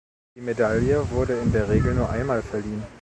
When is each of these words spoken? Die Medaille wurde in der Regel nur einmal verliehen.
Die 0.35 0.41
Medaille 0.41 1.07
wurde 1.11 1.37
in 1.41 1.51
der 1.51 1.69
Regel 1.69 1.93
nur 1.93 2.09
einmal 2.09 2.41
verliehen. 2.41 2.81